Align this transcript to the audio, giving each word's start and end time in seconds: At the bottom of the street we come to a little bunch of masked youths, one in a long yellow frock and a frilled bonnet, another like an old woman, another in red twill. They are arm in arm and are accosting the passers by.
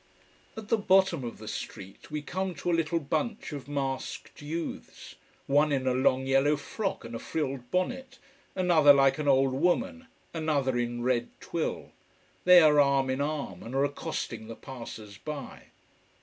At 0.57 0.69
the 0.69 0.79
bottom 0.79 1.23
of 1.23 1.37
the 1.37 1.47
street 1.47 2.09
we 2.09 2.23
come 2.23 2.55
to 2.55 2.71
a 2.71 2.73
little 2.73 2.99
bunch 2.99 3.51
of 3.53 3.67
masked 3.67 4.41
youths, 4.41 5.13
one 5.45 5.71
in 5.71 5.85
a 5.85 5.93
long 5.93 6.25
yellow 6.25 6.55
frock 6.57 7.05
and 7.05 7.13
a 7.13 7.19
frilled 7.19 7.69
bonnet, 7.69 8.17
another 8.55 8.93
like 8.93 9.19
an 9.19 9.27
old 9.27 9.53
woman, 9.53 10.07
another 10.33 10.75
in 10.75 11.03
red 11.03 11.29
twill. 11.39 11.91
They 12.45 12.61
are 12.61 12.79
arm 12.79 13.11
in 13.11 13.21
arm 13.21 13.61
and 13.61 13.75
are 13.75 13.83
accosting 13.85 14.47
the 14.47 14.55
passers 14.55 15.19
by. 15.19 15.65